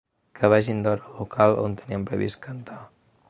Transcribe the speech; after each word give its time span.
Que 0.37 0.47
vagin 0.53 0.79
d’hora 0.85 1.05
al 1.11 1.19
local 1.19 1.53
on 1.67 1.77
tenen 1.83 2.09
previst 2.09 2.43
cantar. 2.49 2.81